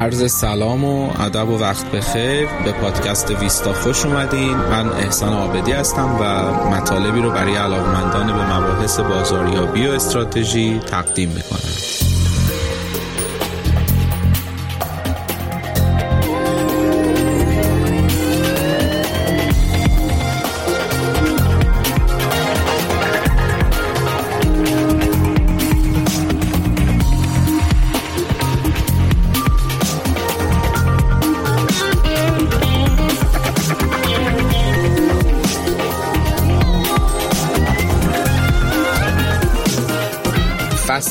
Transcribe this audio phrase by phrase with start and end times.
[0.00, 2.48] عرض سلام و ادب و وقت بخیر.
[2.64, 4.54] به پادکست ویستا خوش اومدین.
[4.54, 11.28] من احسان آبدی هستم و مطالبی رو برای علاقمندان به مباحث بازاریابی و استراتژی تقدیم
[11.28, 12.17] می‌کنم.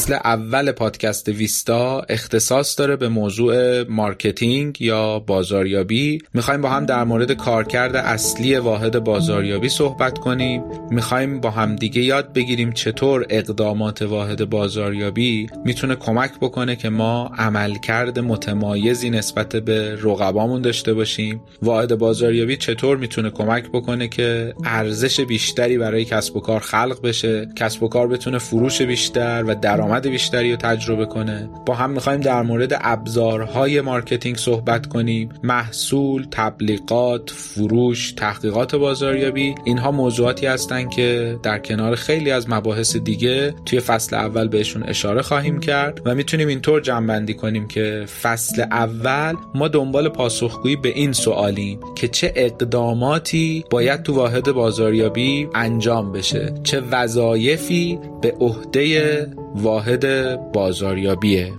[0.07, 6.21] فصل اول پادکست ویستا اختصاص داره به موضوع marketing یا بازاریابی.
[6.33, 10.63] می‌خوایم با هم در مورد کارکرد اصلی واحد بازاریابی صحبت کنیم.
[10.91, 17.31] می‌خوایم با هم دیگه یاد بگیریم چطور اقدامات واحد بازاریابی می‌تونه کمک بکنه که ما
[17.37, 21.41] عملکرد متمایزی نسبت به رقبامون داشته باشیم.
[21.61, 27.49] واحد بازاریابی چطور می‌تونه کمک بکنه که ارزش بیشتری برای کسب و کار خلق بشه
[27.55, 31.49] کسب و کار بتونه فروش بیشتر و درآمد بیشتری رو تجربه کنه.
[31.65, 35.29] با هم می‌خوایم در مورد ابزارهای marketing صحبت کنیم.
[35.43, 39.55] محصول تبلیغات فروش تحقیقات بازاریابی.
[39.65, 45.21] اینها موضوعاتی هستند که در کنار خیلی از مباحث دیگه توی فصل اول بهشون اشاره
[45.21, 51.13] خواهیم کرد و می‌تونیم اینطور جنبندی کنیم که فصل اول ما دنبال پاسخگویی به این
[51.13, 56.53] سوالیم که چه اقداماتی باید تو واحد بازاریابی انجام بشه.
[56.63, 59.27] چه وظایفی به عهده
[59.61, 61.53] واحد بازاریابیه.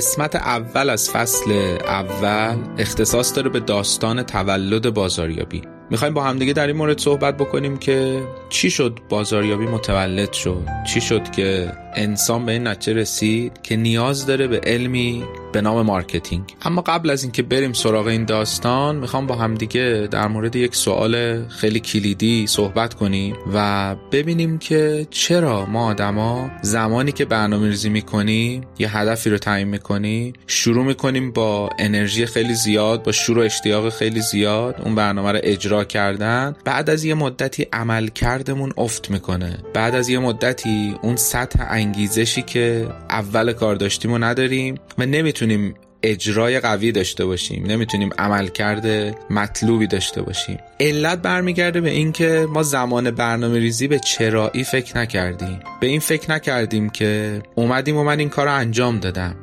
[0.00, 1.52] قسمت اول از فصل
[1.84, 5.62] اول اختصاص داره به داستان تولد بازاریابی.
[5.90, 11.00] می‌خوایم با همدیگه در این مورد صحبت بکنیم که چی شد بازاریابی متولد شد؟ چی
[11.00, 16.44] شد که انسان به این نتیجه رسید که نیاز داره به علمی به نام marketing؟
[16.62, 21.44] اما قبل از اینکه بریم سراغ این داستان می‌خوام با همدیگه در مورد یک سوال
[21.48, 28.64] خیلی کلیدی صحبت کنیم و ببینیم که چرا ما آدما زمانی که برنامه ریزی می‌کنیم
[28.78, 34.20] یه هدفی رو تعیین می‌کنیم شروع می‌کنیم با انرژی خیلی زیاد با شروع اشتیاق خیلی
[34.20, 38.08] زیاد اون برنامه رو اجرا کردن بعد از یه مدتی عمل
[38.40, 39.58] کردمون افت می‌کنه.
[39.74, 45.74] بعد از یه مدتی اون سطح انگیزشی که اول کار داشتیم و نداریم و نمی‌تونیم
[46.02, 48.86] اجرای قوی داشته باشیم نمی‌تونیم عملکرد
[49.30, 50.58] مطلوبی داشته باشیم.
[50.80, 55.60] علت برمیگرده به اینکه ما زمان برنامه ریزی به چرایی فکر نکردیم.
[55.80, 59.36] به این فکر نکردیم که اومدیم و من این کار رو انجام دادم.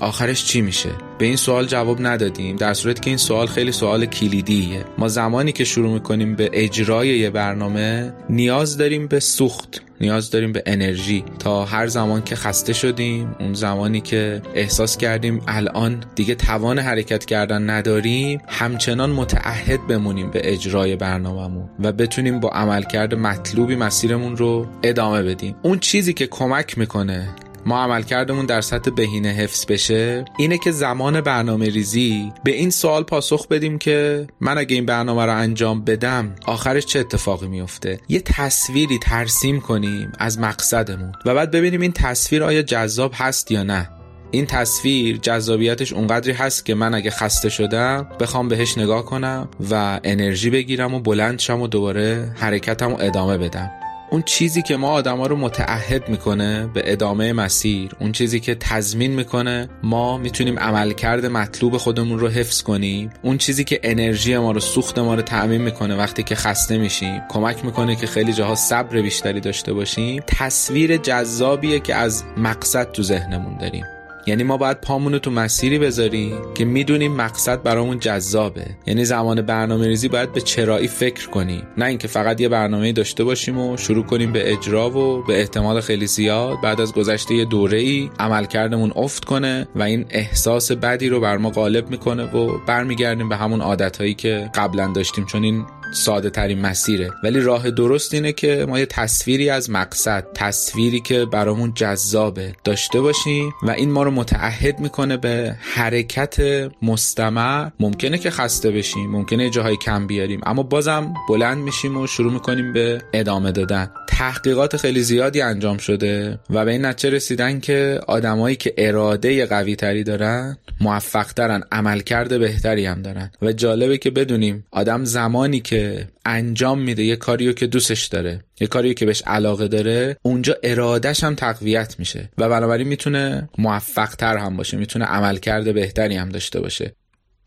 [0.00, 4.06] آخرش چی میشه؟ به این سوال جواب ندادیم در صورتی که این سوال خیلی سوال
[4.06, 4.84] کلیدیه.
[4.98, 10.52] ما زمانی که شروع می‌کنیم به اجرای یه برنامه نیاز داریم به سوخت نیاز داریم
[10.52, 11.24] به انرژی.
[11.38, 17.24] تا هر زمان که خسته شدیم اون زمانی که احساس کردیم الان دیگه توان حرکت
[17.24, 24.66] کردن نداریم همچنان متعهد بمونیم به اجرای برنامهمون و بتونیم با عملکرد مطلوبی مسیرمون رو
[24.82, 25.56] ادامه بدیم.
[25.62, 27.28] اون چیزی که کمک می‌کنه
[27.68, 33.02] ما عملکردمون در سطح بهینه حفظ بشه اینه که زمان برنامه ریزی به این سوال
[33.02, 38.20] پاسخ بدیم که من اگه این برنامه رو انجام بدم آخرش چه اتفاقی میفته یه
[38.20, 43.90] تصویری ترسیم کنیم از مقصدمون و بعد ببینیم این تصویر آیا جذاب هست یا نه.
[44.30, 50.00] این تصویر جذابیتش اونقدری هست که من اگه خسته شدم بخوام بهش نگاه کنم و
[50.04, 53.70] انرژی بگیرم و بلند شم و دوباره حرکتم رو ادامه بدم.
[54.10, 59.14] اون چیزی که ما آدما رو متعهد می‌کنه به ادامه مسیر اون چیزی که تضمین
[59.14, 63.10] می‌کنه ما می‌تونیم عملکرد مطلوب خودمون رو حفظ کنیم.
[63.22, 67.22] اون چیزی که انرژی ما رو سوخت ما رو تعمین می‌کنه وقتی که خسته میشیم.
[67.28, 70.22] کمک می‌کنه که خیلی جاها صبر بیشتری داشته باشیم.
[70.26, 73.84] تصویر جذابیه که از مقصد تو ذهنمون داریم.
[74.28, 78.66] یعنی ما باید پامون تو مسیری بذاریم که می‌دونیم مقصد برامون جذابه.
[78.86, 81.62] یعنی زمان برنامه ریزی باید به چرایی فکر کنیم.
[81.76, 85.80] نه اینکه فقط یه برنامه داشته باشیم و شروع کنیم به اجرا و به احتمال
[85.80, 91.08] خیلی زیاد بعد از گذشته یه دوره ای عملکردمون افت کنه و این احساس بدی
[91.08, 95.26] رو بر ما غالب می‌کنه و برمیگردیم به همون عادتهایی که قبلا داشتیم.
[95.26, 97.10] چون این ساده ترین مسیره.
[97.24, 103.00] ولی راه درست اینه که ما یه تصویری از مقصد تصویری که برامون جذابه داشته
[103.00, 106.36] باشیم و این ما رو متعهد می‌کنه به حرکت
[106.82, 112.32] مستمر ممکنه که خسته بشیم ممکنه جاهای کم بیاریم اما بازم بلند میشیم و شروع
[112.32, 113.90] می‌کنیم به ادامه دادن.
[114.18, 119.76] تحقیقات خیلی زیادی انجام شده و به این نتیجه رسیدن که آدمایی که اراده قوی
[119.76, 123.30] تری دارن موفق ترن عملکرد بهتری هم دارن.
[123.42, 128.66] و جالبه که بدونیم آدم زمانی که انجام میده یه کاریو که دوستش داره یه
[128.66, 132.30] کاریو که بهش علاقه داره اونجا ارادش هم تقویت میشه.
[132.38, 136.92] و بنابراین می‌تونه موفق تر هم باشه می‌تونه عملکرد بهتری هم داشته باشه.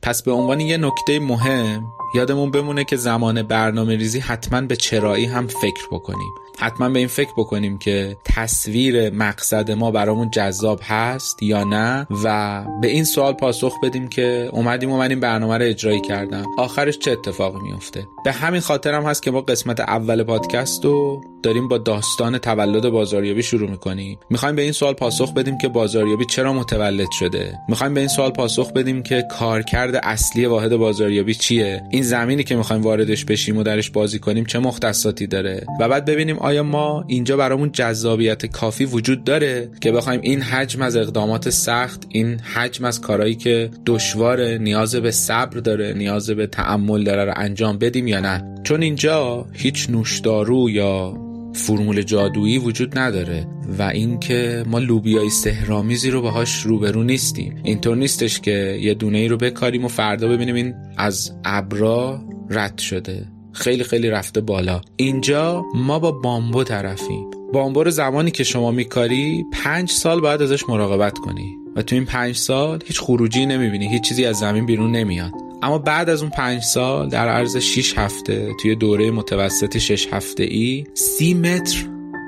[0.02, 1.84] پس به عنوان یه نکته مهم
[2.16, 6.32] یادمون بمونه که زمان برنامه ریزی حتما به چرایی هم فکر بکنیم.
[6.60, 12.66] حتما به این فکر بکنیم که تصویر مقصد ما برامون جذاب هست یا نه و
[12.82, 16.46] به این سوال پاسخ بدیم که اومدیم و من این برنامه رو اجرایی کردم.
[16.58, 21.22] آخرش چه اتفاقی میفته به همین خاطر هم هست که ما قسمت اول پادکست رو
[21.44, 24.20] داریم با داستان تولد بازاریابی شروع می‌کنیم.
[24.30, 28.32] می‌خوایم به این سوال پاسخ بدیم که بازاریابی چرا متولد شده؟ می‌خوایم به این سوال
[28.32, 33.64] پاسخ بدیم که کارکرد اصلی واحد بازاریابی چیه؟ این زمینی که می‌خوایم واردش بشیم و
[33.64, 38.86] درش بازی کنیم چه مختصاتی داره؟ و بعد ببینیم آیا ما اینجا برامون جذابیت کافی
[38.86, 44.42] وجود داره که بخوایم این حجم از اقدامات سخت این حجم از کارهایی که دشوار
[44.58, 49.46] نیاز به صبر داره نیاز به تعمل داره رو انجام بدیم یا نه؟ چون اینجا
[49.54, 53.48] هیچ نوشدارو یا فرمول جادویی وجود نداره
[53.80, 57.62] و اینکه ما لوبیای سهرامیزی رو باهاش روبرو نیستیم.
[57.64, 62.78] اینطور نیستش که یه دونه ای رو بکاریم و فردا ببینیم این از ابرا رد
[62.78, 63.28] شده.
[63.54, 64.82] خیلی خیلی رفته بالا.
[64.96, 67.30] اینجا ما با بامبو طرفیم.
[67.54, 71.56] بامبو رو زمانی که شما میکاری پنج سال باید ازش مراقبت کنی.
[71.76, 73.90] و تو این پنج سال هیچ خروجی نمی‌بینی.
[73.90, 75.32] هیچ چیزی از زمین بیرون نمیاد.
[75.64, 80.44] اما بعد از اون پنج سال در عرض 6 هفته توی دوره متوسط 6 هفته
[80.44, 81.86] ای سی متر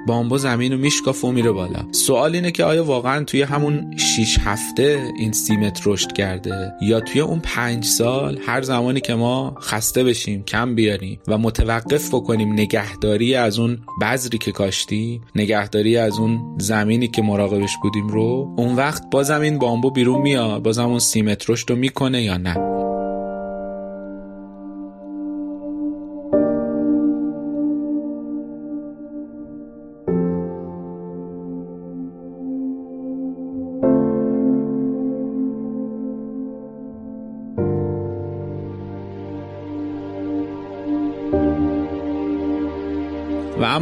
[0.08, 1.86] بامبو زمین رو میشکافه و میره بالا.
[1.92, 7.00] سوال اینه که آیا واقعا توی همون 6 هفته این سی متر رشد کرده؟ یا
[7.00, 12.54] توی اون پنج سال هر زمانی که ما خسته بشیم کم بیاریم و متوقف بکنیم
[12.54, 18.76] نگهداری از اون بذری که کاشتی نگهداری از اون زمینی که مراقبش بودیم رو اون
[18.76, 22.73] وقت بازم این بامبو بیرون میاد بازم اون سی متر رشد رو می‌کنه یا نه؟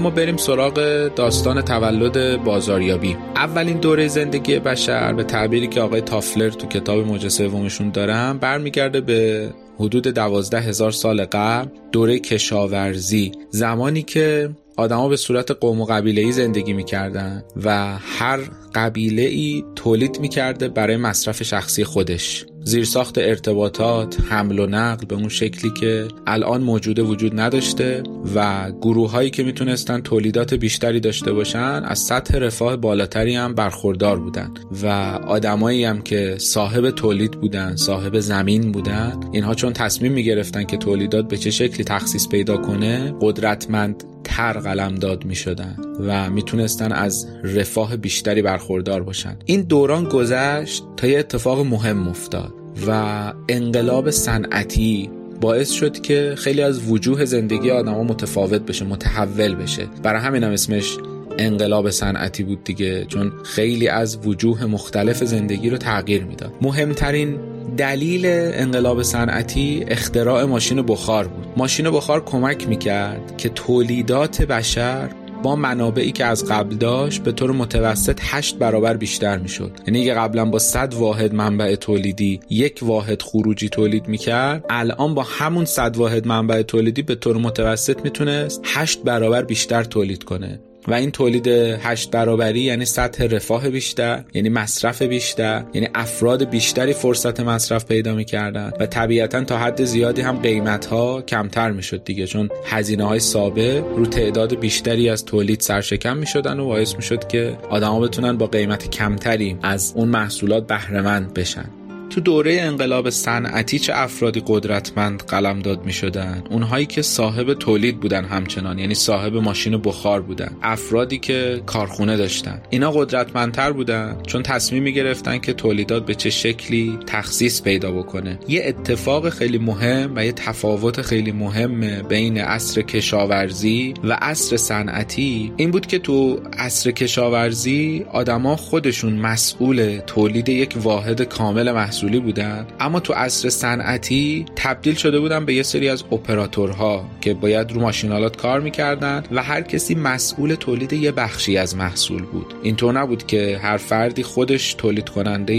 [0.01, 3.18] اما بریم سراغ داستان تولد بازاریابی.
[3.36, 9.01] اولین دوره زندگی بشر به تعبیری که آقای تافلر تو کتاب موج سومشون دارن برمیگرده
[9.01, 9.50] به
[9.80, 13.31] حدود دوازده هزار سال قبل دوره کشاورزی.
[13.50, 18.39] زمانی که آدما به صورت قوم و قبیله ای زندگی می‌کردن و هر
[18.75, 22.45] قبیله ای تولید می‌کرده برای مصرف شخصی خودش.
[22.63, 28.03] زیرساخت ارتباطات حمل و نقل به اون شکلی که الان موجوده وجود نداشته
[28.35, 34.19] و گروه هایی که می‌تونستن تولیدات بیشتری داشته باشن از سطح رفاه بالاتری هم برخوردار
[34.19, 34.51] بودن
[34.83, 34.87] و
[35.27, 41.27] آدمایی هم که صاحب تولید بودن صاحب زمین بودن اینها چون تصمیم می‌گرفتن که تولیدات
[41.27, 47.27] به چه شکلی تخصیص پیدا کنه قدرتمند تر قلم داد می شدن و می‌تونستن از
[47.44, 49.38] رفاه بیشتری برخوردار باشن.
[49.45, 52.53] این دوران گذشت تا یه اتفاق مهم افتاد
[52.88, 55.10] و انقلاب صنعتی
[55.41, 59.88] باعث شد که خیلی از وجوه زندگی آدما متفاوت بشه متحول بشه.
[60.03, 60.98] برای همین هم اسمش
[61.38, 66.53] انقلاب صنعتی بود دیگه چون خیلی از وجوه مختلف زندگی رو تغییر می‌داد.
[66.62, 67.39] مهمترین
[67.77, 71.47] دلیل انقلاب صنعتی اختراع ماشین بخار بود.
[71.57, 75.09] ماشین بخار کمک می‌کرد که تولیدات بشر
[75.43, 79.71] با منابعی که از قبل داشت به طور متوسط 8 برابر بیشتر می‌شد.
[79.87, 85.23] یعنی اگه قبلا با 100 واحد منبع تولیدی یک واحد خروجی تولید می‌کرد الان با
[85.23, 90.59] همون 100 واحد منبع تولیدی به طور متوسط می‌تونست 8 برابر بیشتر تولید کنه.
[90.88, 96.93] و این تولید هشت برابری یعنی سطح رفاه بیشتر یعنی مصرف بیشتر یعنی افراد بیشتری
[96.93, 102.27] فرصت مصرف پیدا می‌کردن و طبیعتا تا حد زیادی هم قیمت ها کمتر می‌شد دیگه
[102.27, 107.57] چون هزینه های ثابت رو تعداد بیشتری از تولید سرشکم می‌شدن و باعث می‌شد که
[107.69, 111.01] آدما بتونن با قیمت کمتری از اون محصولات بهره
[111.35, 111.80] بشن.
[112.12, 118.25] تو دوره انقلاب صنعتی چه افرادی قدرتمند قلمداد می شدن اونهایی که صاحب تولید بودن
[118.25, 122.62] همچنان یعنی صاحب ماشین بخار بودن افرادی که کارخونه داشتن.
[122.70, 128.39] اینا قدرتمندتر بودن چون تصمیم می گرفتن که تولیدات به چه شکلی تخصیص پیدا بکنه.
[128.48, 135.53] یه اتفاق خیلی مهم و یه تفاوت خیلی مهم بین عصر کشاورزی و عصر صنعتی
[135.58, 141.70] این بود که تو عصر کشاورزی آدما خودشون مسئول تولید یک واحد کامل
[142.01, 142.67] محصولی بودن.
[142.79, 147.81] اما تو عصر صنعتی تبدیل شده بودن به یه سری از اپراتورها که باید رو
[147.81, 152.53] ماشینالات کار می‌کردن و هر کسی مسئول تولید یه بخشی از محصول بود.
[152.63, 155.53] اینطور نبود که هر فردی خودش تولید کننده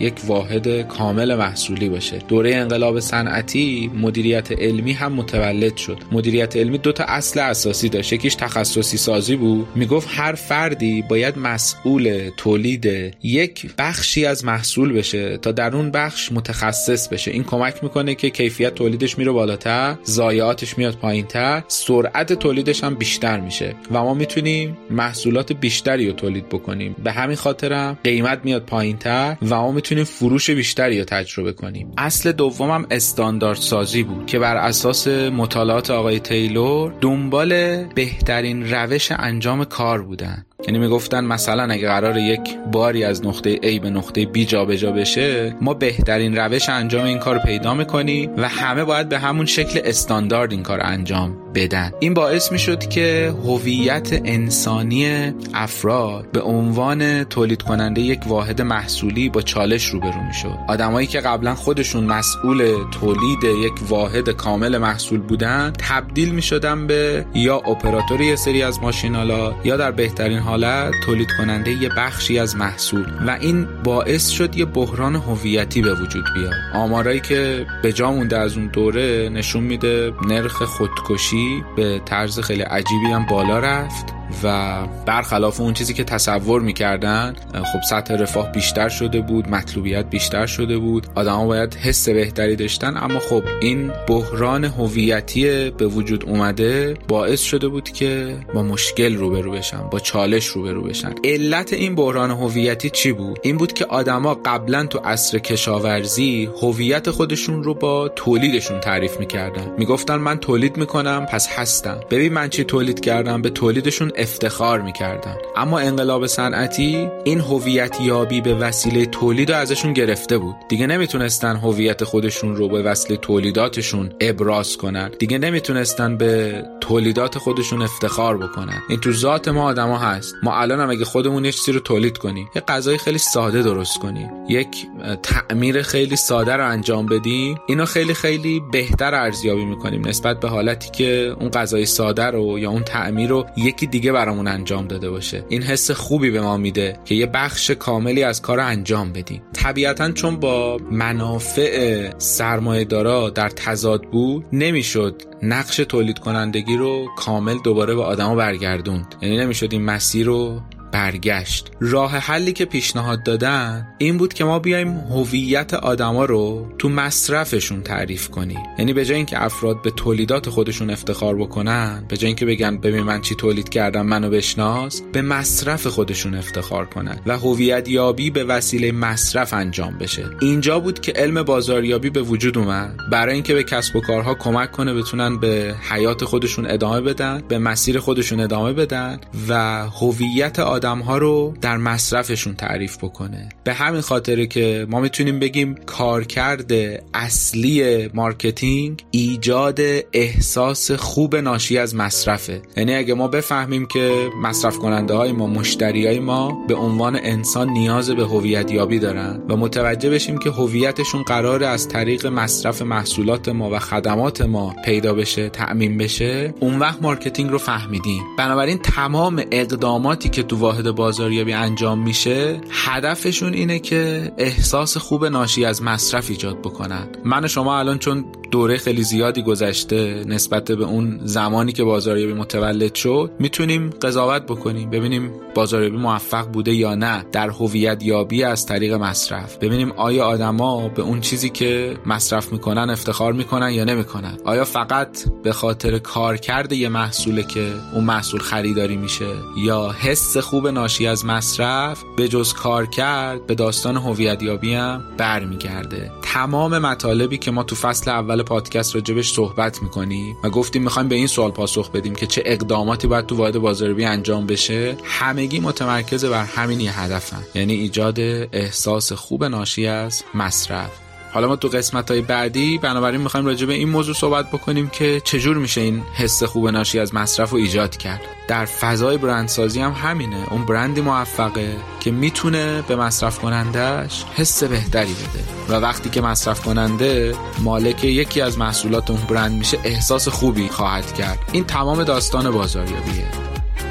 [0.00, 2.18] یک واحد کامل محصولی باشه.
[2.28, 5.98] دوره انقلاب صنعتی مدیریت علمی هم متولد شد.
[6.12, 8.12] مدیریت علمی دو تا اصل اساسی داشت.
[8.12, 9.68] یکیش تخصصی سازی بود.
[9.74, 17.08] می‌گفت هر فردی باید مسئول تولید یک بخشی از محصول بشه تا در بخش متخصص
[17.08, 17.30] بشه.
[17.30, 23.40] این کمک می‌کنه که کیفیت تولیدش میره بالاتر ضایعاتش میاد پایینتر سرعت تولیدش هم بیشتر
[23.40, 26.96] میشه و ما می‌تونیم محصولات بیشتری رو تولید بکنیم.
[27.04, 31.92] به همین خاطرم قیمت میاد پایینتر و ما می‌تونیم فروش بیشتری رو تجربه کنیم.
[31.98, 39.64] اصل دومم استاندارد سازی بود که بر اساس مطالعات آقای تیلور دنبال بهترین روش انجام
[39.64, 40.46] کار بودن.
[40.66, 42.40] یعنی می‌گفتن مثلا اگه قرار یک
[42.72, 47.38] باری از نقطه A به نقطه B جابجا بشه ما بهترین روش انجام این کار
[47.38, 51.92] پیدا می‌کنیم و همه باید به همون شکل استاندارد این کار انجام بدن.
[52.00, 59.42] این باعث می‌شد که هویت انسانی افراد به عنوان تولید کننده یک واحد محصولی با
[59.42, 60.58] چالش روبرو می‌شد.
[60.68, 67.56] آدمایی که قبلا خودشون مسئول تولید یک واحد کامل محصول بودن تبدیل می‌شدن به یا
[67.56, 73.06] اپراتور یه سری از ماشینالا یا در بهترین حالت تولید کننده یه بخشی از محصول.
[73.26, 76.52] و این باعث شد یه بحران هویتی به وجود بیاد.
[76.74, 81.41] آمارایی که به جا مونده از اون دوره نشون میده نرخ خودکشی
[81.76, 84.21] به طرز خیلی عجیبی هم بالا رفت.
[84.42, 87.36] و برخلاف اون چیزی که تصور می‌کردن
[87.72, 91.06] خب سطح رفاه بیشتر شده بود مطلوبیت بیشتر شده بود.
[91.14, 97.68] آدما باید حس بهتری داشتن اما خب این بحران هویتی به وجود اومده باعث شده
[97.68, 101.14] بود که با مشکل روبرو بشن با چالش روبرو بشن.
[101.24, 107.10] علت این بحران هویتی چی بود؟ این بود که آدما قبلا تو عصر کشاورزی هویت
[107.10, 109.74] خودشون رو با تولیدشون تعریف می‌کردن.
[109.78, 112.00] می‌گفتن من تولید می‌کنم پس هستم.
[112.10, 115.36] ببین من چی تولید کردم؟ به تولیدشون افتخار می‌کردن.
[115.56, 120.54] اما انقلاب صنعتی این هویت یابی به وسیله تولید رو ازشون گرفته بود.
[120.68, 125.10] دیگه نمی‌تونستن هویت خودشون رو به وسیله تولیداتشون ابراز کنن.
[125.18, 128.82] دیگه نمی‌تونستن به تولیدات خودشون افتخار بکنن.
[128.88, 130.34] این تو ذات ما آدما هست.
[130.42, 133.98] ما الان هم اگه خودمون یه چیزی رو تولید کنیم یه غذای خیلی ساده درست
[133.98, 134.86] کنیم یک
[135.22, 140.90] تعمیر خیلی ساده رو انجام بدیم اینو خیلی خیلی بهتر ارزیابی می‌کنیم نسبت به حالتی
[140.90, 145.44] که اون غذای ساده رو یا اون تعمیر رو یکی دیگه برامون انجام داده باشه.
[145.48, 149.42] این حس خوبی به ما میده که یه بخش کاملی از کار انجام بدیم.
[149.52, 157.58] طبیعتا چون با منافع سرمایه دارا در تضاد بود نمی‌شد نقش تولید کنندگی رو کامل
[157.64, 159.14] دوباره به آدما برگردوند.
[159.22, 160.60] یعنی نمی‌شد این مسیر رو
[160.92, 161.70] برگشت.
[161.80, 167.82] راه حلی که پیشنهاد دادن این بود که ما بیایم هویت آدما رو تو مصرفشون
[167.82, 172.46] تعریف کنیم یعنی به جای اینکه افراد به تولیدات خودشون افتخار بکنن به جای اینکه
[172.46, 177.88] بگن ببین من چی تولید کردم منو بشناس به مصرف خودشون افتخار کنن و هویت
[177.88, 180.24] یابی به وسیله مصرف انجام بشه.
[180.40, 182.96] اینجا بود که علم بازاریابی به وجود اومد.
[183.10, 187.58] برای اینکه به کسب و کارها کمک کنه بتونن به حیات خودشون ادامه بدن به
[187.58, 189.54] مسیر خودشون ادامه بدن و
[189.88, 193.48] هویت آدم ها رو در مصرفشون تعریف بکنه.
[193.64, 196.72] به همین خاطره که ما می‌تونیم بگیم کارکرد
[197.14, 199.80] اصلی marketing ایجاد
[200.12, 202.62] احساس خوب ناشی از مصرفه.
[202.76, 207.68] یعنی اگه ما بفهمیم که مصرف کننده های ما مشتری های ما به عنوان انسان
[207.68, 213.48] نیاز به هویت یابی دارن و متوجه بشیم که هویتشون قراره از طریق مصرف محصولات
[213.48, 218.22] ما و خدمات ما پیدا بشه تأمین بشه اون وقت marketing رو فهمیدیم.
[218.38, 225.64] بنابراین تمام اقداماتی که تو واحد بازاریابی انجام میشه هدفشون اینه که احساس خوب ناشی
[225.64, 227.08] از مصرف ایجاد بکنن.
[227.24, 232.94] من شما الان چون دوره خیلی زیادی گذشته نسبت به اون زمانی که بازاریابی متولد
[232.94, 238.92] شد می‌تونیم قضاوت بکنیم ببینیم بازاریابی موفق بوده یا نه در هویت یابی از طریق
[238.92, 239.56] مصرف.
[239.56, 244.38] ببینیم آیا آدما به اون چیزی که مصرف می‌کنن افتخار می‌کنن یا نمی‌کنن.
[244.44, 249.28] آیا فقط به خاطر کارکرد یه محصوله که اون محصول خریداری میشه
[249.64, 255.04] یا حس خوب ناشی از مصرف به جز کار کرد به داستان هویت یابی هم
[255.18, 256.10] برمیگرده.
[256.22, 261.14] تمام مطالبی که ما تو فصل اول پادکست راجبش صحبت می‌کنیم و گفتیم می‌خوایم به
[261.14, 264.96] این سوال پاسخ بدیم که چه اقداماتی باید تو واحد بازاریابی انجام بشه.
[265.04, 267.44] همگی متمرکز بر همین هدفن.
[267.54, 268.20] یعنی ایجاد
[268.52, 271.01] احساس خوب ناشی از مصرف.
[271.32, 275.20] حالا ما تو قسمت های بعدی بنابراین می‌خوایم راجع به این موضوع صحبت بکنیم که
[275.24, 278.20] چجور میشه این حس خوب ناشی از مصرف رو ایجاد کرد.
[278.48, 280.46] در فضای برندسازی هم همینه.
[280.50, 285.44] اون برندی موفقه که می‌تونه به مصرف کنندش حس بهتری بده.
[285.68, 291.14] و وقتی که مصرف کننده مالک یکی از محصولات اون برند میشه احساس خوبی خواهد
[291.14, 291.38] کرد.
[291.52, 293.26] این تمام داستان بازاریابیه.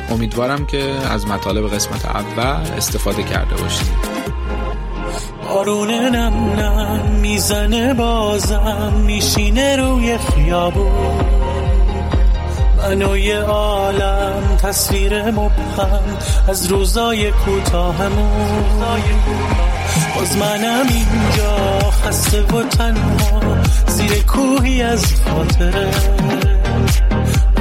[0.09, 4.10] امیدوارم که از مطالب قسمت اول استفاده کرده باشید.
[5.53, 10.91] بارون نم نم می‌زنه بازم میشینه روی خیابون.
[12.77, 16.17] منوی عالم تصویر مبهم
[16.47, 19.01] از روزای کوتاهمون.
[20.15, 23.41] باز منم اینجا خسته و تنها
[23.87, 25.91] زیر کوهی از خاطره.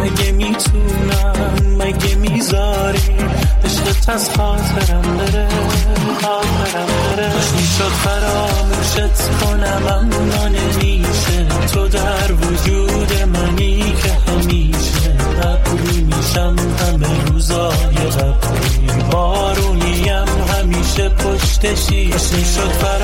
[0.00, 3.16] مگه می‌تونم؟ مگه می‌ذاری؟
[3.64, 5.49] عشقت از خاطرم بره
[6.23, 7.33] خاطرم بره.
[7.57, 11.47] می‌شد فراموشت کنم اما نمیشه.
[11.75, 15.11] تو در وجود منی که همیشه.
[15.42, 19.02] قبلی میشم همه روزای قبلی.
[19.12, 23.00] بارونیم همیشه پشت شیشه می‌شد فراموشت